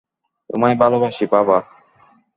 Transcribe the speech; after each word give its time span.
তোমায় 0.49 0.75
ভালোবাসি, 0.75 1.25
বাবা। 1.31 1.57